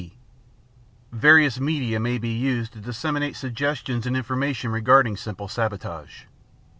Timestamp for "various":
1.11-1.59